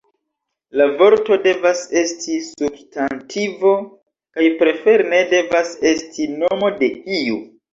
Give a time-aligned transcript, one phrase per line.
[0.79, 3.75] La vorto devas esti substantivo
[4.39, 7.39] kaj prefere ne devas esti nomo de iu.